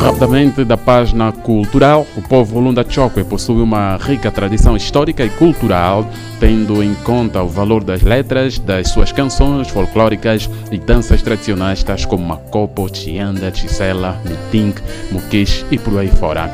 [0.02, 6.10] Rapidamente da página cultural, o povo Lunda Chokwe possui uma rica tradição histórica e cultural,
[6.40, 12.06] tendo em conta o valor das letras, das suas canções folclóricas e danças tradicionais, tais
[12.06, 14.74] como Macopo, Chianda, Chisela, Miting,
[15.12, 16.50] Mukish e por aí fora.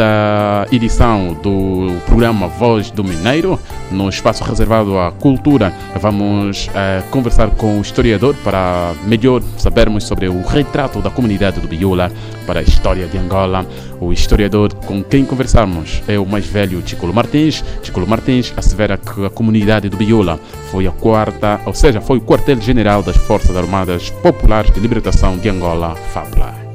[0.00, 7.50] Nesta edição do programa Voz do Mineiro, no espaço reservado à cultura, vamos uh, conversar
[7.50, 12.10] com o historiador para melhor sabermos sobre o retrato da comunidade do Biola
[12.46, 13.66] para a história de Angola.
[14.00, 17.62] O historiador com quem conversamos é o mais velho Chiculo Martins.
[17.82, 20.40] Chiculo Martins assevera que a comunidade do Biola
[20.70, 25.50] foi a quarta, ou seja, foi o quartel-general das Forças Armadas Populares de Libertação de
[25.50, 26.69] Angola, FAPLA.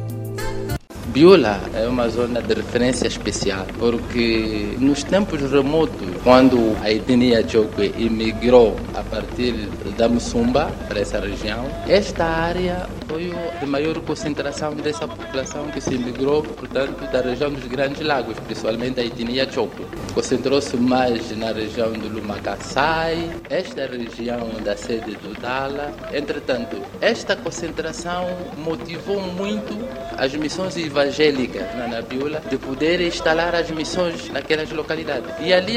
[1.16, 7.93] Biola é uma zona de referência especial porque nos tempos remotos, quando a etnia Chokwe
[7.97, 9.53] imigrou a partir
[9.97, 15.93] da Mussumba para essa região, esta área foi de maior concentração dessa população que se
[15.93, 19.86] imigrou, portanto, da região dos Grandes Lagos, principalmente a etnia Choco.
[20.13, 25.93] Concentrou-se mais na região do Lumacaçai, esta região da sede do Dala.
[26.13, 29.78] Entretanto, esta concentração motivou muito
[30.18, 35.31] as missões evangélicas na Nabiula de poder instalar as missões naquelas localidades.
[35.39, 35.75] E ali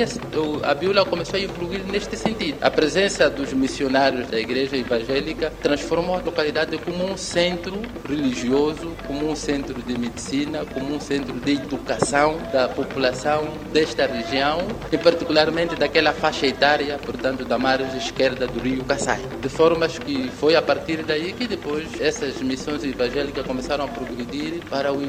[0.62, 2.58] a Biula começou a evoluir neste sentido.
[2.62, 9.30] A presença dos missionários da igreja evangélica transformou a localidade como um centro religioso, como
[9.30, 15.76] um centro de medicina, como um centro de educação da população desta região e particularmente
[15.76, 19.20] daquela faixa etária, portanto, da margem esquerda do rio Kassai.
[19.40, 24.62] De formas que foi a partir daí que depois essas missões evangélicas começaram a progredir
[24.70, 25.02] para o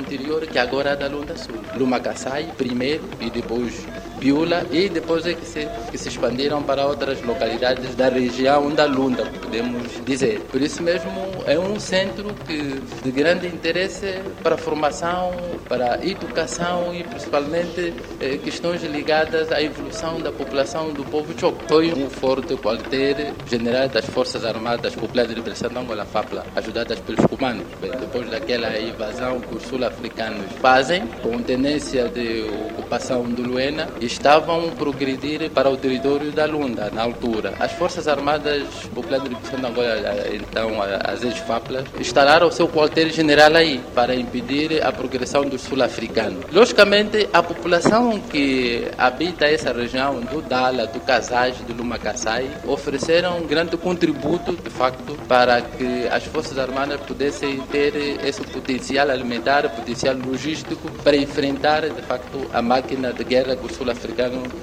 [0.48, 1.56] que agora é da Lunda Sul.
[1.76, 3.86] Luma Kassai primeiro e depois
[4.20, 8.86] Biula e depois é que se, que se expandiram para outras localidades da região da
[8.86, 10.42] Lunda, podemos dizer.
[10.52, 11.12] Por isso mesmo
[11.46, 15.32] é um centro que, de grande interesse para a formação,
[15.68, 21.64] para a educação e principalmente eh, questões ligadas à evolução da população do povo Choco.
[21.68, 27.00] Foi um forte quartel general das Forças Armadas Populares de Liberação da Angola, FAPLA, ajudadas
[27.00, 27.20] pelos.
[27.40, 32.44] Bem, depois daquela invasão que os sul-africanos fazem, com tendência de
[32.78, 37.54] ocupação do Luena, estavam progredir para o território da Lunda, na altura.
[37.60, 43.56] As Forças Armadas Populares de Liberação da Angola, então as ex-FAPLA, instalaram o seu quartel-general
[43.56, 46.46] aí para impedir a progressão dos sul-africanos.
[46.52, 53.46] Logicamente, a população que habita essa região do Dala, do Casais, do Lumacaçai, ofereceram um
[53.46, 57.96] grande contributo, de facto, para que as Forças Armadas pudessem ter
[58.26, 63.74] esse potencial alimentar, potencial logístico para enfrentar, de facto, a máquina de guerra que os
[63.74, 63.99] sul-africanos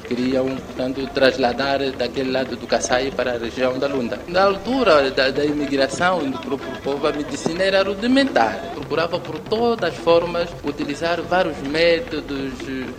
[0.06, 4.18] queriam, portanto, trasladar daquele lado do Kassai para a região da Lunda.
[4.28, 8.72] Na altura da, da imigração do próprio povo, a medicina era rudimentar.
[8.74, 12.52] Procurava por todas as formas utilizar vários métodos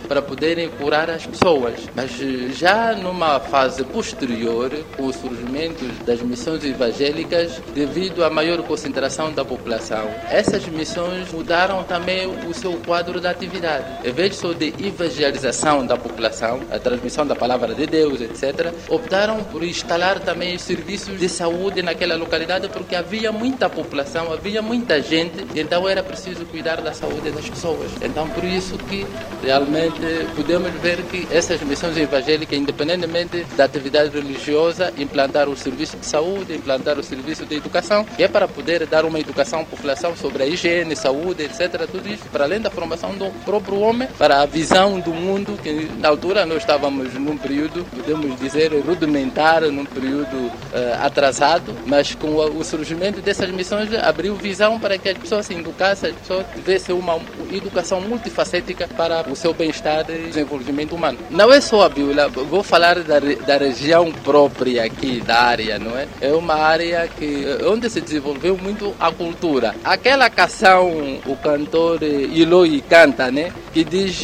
[0.06, 1.74] para poderem curar as pessoas.
[1.94, 2.10] Mas
[2.56, 10.08] já numa fase posterior, o surgimento das missões evangélicas, devido à maior concentração da população,
[10.30, 14.06] essas missões mudaram também o seu quadro de atividade.
[14.06, 16.27] Em vez só de evangelização da população,
[16.70, 22.16] a transmissão da palavra de Deus, etc., optaram por instalar também serviços de saúde naquela
[22.16, 27.48] localidade porque havia muita população, havia muita gente, então era preciso cuidar da saúde das
[27.48, 27.90] pessoas.
[28.02, 29.06] Então, por isso que
[29.42, 30.00] realmente
[30.34, 36.54] podemos ver que essas missões evangélicas, independentemente da atividade religiosa, implantaram o serviço de saúde,
[36.54, 40.42] implantaram o serviço de educação, que é para poder dar uma educação à população sobre
[40.42, 41.86] a higiene, saúde, etc.
[41.90, 45.88] Tudo isso, para além da formação do próprio homem, para a visão do mundo, que
[45.98, 50.52] na altura nós estávamos num período, podemos dizer, rudimentar, num período uh,
[51.00, 56.10] atrasado, mas com o surgimento dessas missões abriu visão para que as pessoas se educassem,
[56.10, 57.20] as pessoas tivessem uma
[57.52, 61.18] educação multifacética para o seu bem-estar e desenvolvimento humano.
[61.30, 65.96] Não é só a Bíblia, vou falar da, da região própria aqui, da área, não
[65.96, 66.08] é?
[66.20, 69.74] É uma área que, onde se desenvolveu muito a cultura.
[69.84, 73.52] Aquela canção, o cantor Iloi canta, né?
[73.72, 74.20] Que diz,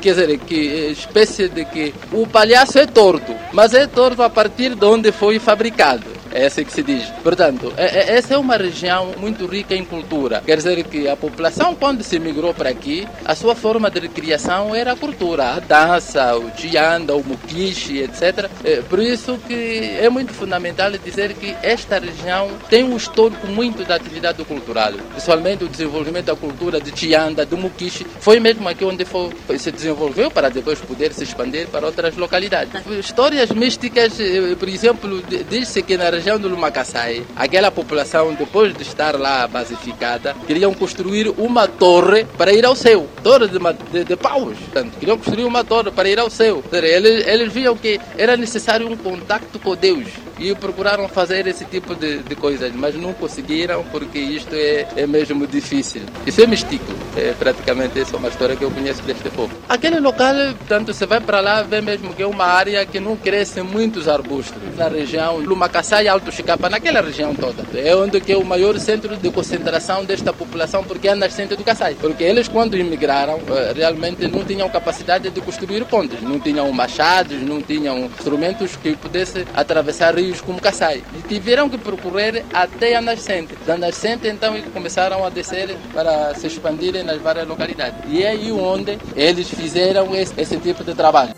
[0.00, 4.74] quer dizer, que espécie de que o palhaço é torto, mas é torto a partir
[4.74, 6.17] de onde foi fabricado.
[6.32, 7.04] É assim que se diz.
[7.22, 10.42] Portanto, é, é, essa é uma região muito rica em cultura.
[10.44, 14.74] Quer dizer que a população, quando se migrou para aqui, a sua forma de recriação
[14.74, 18.50] era a cultura, a dança, o tianda, o muquiche, etc.
[18.64, 23.84] É, por isso que é muito fundamental dizer que esta região tem um histórico muito
[23.84, 24.92] da atividade cultural.
[25.10, 29.70] Principalmente o desenvolvimento da cultura de tianda, do muquiche, foi mesmo aqui onde foi, se
[29.70, 32.72] desenvolveu para depois poder se expandir para outras localidades.
[32.98, 34.14] Histórias místicas,
[34.58, 40.34] por exemplo, diz-se que na região do Lumacaçai, aquela população, depois de estar lá basificada,
[40.46, 43.08] queriam construir uma torre para ir ao céu.
[43.22, 43.58] Torre de,
[43.92, 44.58] de, de paus.
[44.58, 46.62] Portanto, queriam construir uma torre para ir ao céu.
[46.72, 50.08] Eles, eles viam que era necessário um contato com Deus
[50.38, 55.06] e procuraram fazer esse tipo de, de coisas, mas não conseguiram porque isto é, é
[55.06, 56.02] mesmo difícil.
[56.26, 59.52] Isso é místico, é praticamente essa é uma história que eu conheço deste povo.
[59.68, 60.34] Aquele local,
[60.68, 64.08] tanto você vai para lá, vê mesmo que é uma área que não cresce muitos
[64.08, 64.58] arbustos.
[64.76, 67.64] Na região Lumacaçá e Alto Chicapa, naquela região toda.
[67.78, 71.64] É onde que é o maior centro de concentração desta população porque é nascente do
[71.64, 71.94] Kassai.
[71.94, 77.40] Porque eles quando imigraram, eh, realmente não tinham capacidade de construir pontes, não tinham machados,
[77.42, 81.02] não tinham instrumentos que pudessem atravessar rios como Kassai.
[81.16, 83.54] E tiveram que percorrer até a nascente.
[83.66, 87.98] Da nascente, então, eles começaram a descer para se expandirem nas várias localidades.
[88.08, 91.34] E é aí onde eles fizeram esse, esse tipo de trabalho.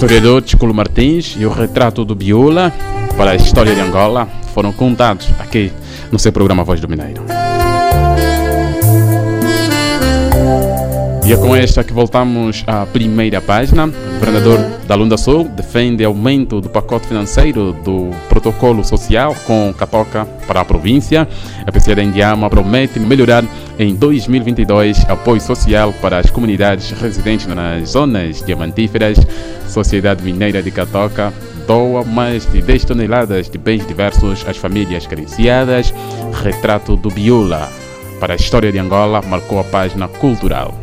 [0.00, 2.72] Historiador Chico Martins e o retrato do Biola
[3.18, 5.70] para a história de Angola foram contados aqui
[6.10, 7.22] no seu programa Voz do Mineiro.
[11.26, 13.88] E é com esta que voltamos à primeira página.
[13.88, 18.08] O governador da Lunda Sul defende aumento do pacote financeiro do
[18.40, 21.28] protocolo social com Catoca para a província.
[21.66, 23.44] A PCA da Indiama promete melhorar
[23.78, 29.18] em 2022 apoio social para as comunidades residentes nas zonas diamantíferas.
[29.68, 31.32] Sociedade Mineira de Catoca
[31.66, 35.92] doa mais de 10 toneladas de bens diversos às famílias carenciadas.
[36.42, 37.68] Retrato do Biula
[38.18, 40.74] para a história de Angola marcou a página cultural.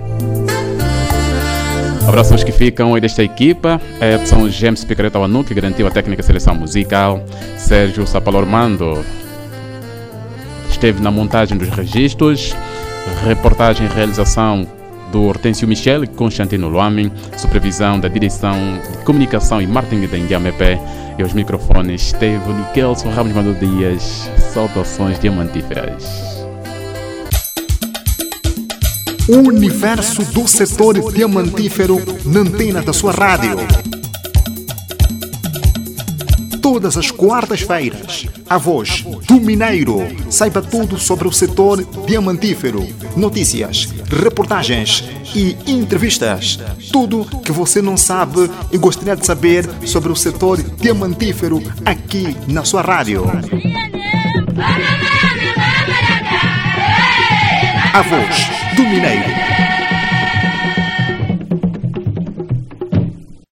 [2.08, 3.82] Abraços que ficam desta equipa.
[4.00, 7.22] É, são James Picareta Wanu, que garantiu a técnica seleção musical.
[7.58, 9.04] Sérgio Sapalormando
[10.70, 12.56] esteve na montagem dos registros.
[13.26, 14.66] Reportagem e realização
[15.12, 17.12] do Hortêncio Michel e Constantino Luamin.
[17.36, 18.56] Supervisão da direção
[18.90, 20.80] de comunicação e marketing da Indiamepé.
[21.20, 24.32] E aos microfones esteve Nikelson Ramos Mando Dias.
[24.54, 26.37] Saudações diamantíferas.
[29.30, 33.58] O universo do setor diamantífero na antena da sua rádio.
[36.62, 39.98] Todas as quartas-feiras, a voz do Mineiro.
[40.30, 42.88] Saiba tudo sobre o setor diamantífero.
[43.18, 45.04] Notícias, reportagens
[45.36, 46.58] e entrevistas.
[46.90, 52.64] Tudo que você não sabe e gostaria de saber sobre o setor diamantífero aqui na
[52.64, 53.26] sua rádio.
[57.94, 59.67] A voz do Mineiro.